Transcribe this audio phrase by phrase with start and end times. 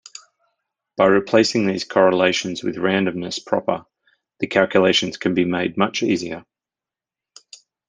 [0.97, 3.85] By replacing these correlations with randomness proper,
[4.39, 6.43] the calculations can be made much easier.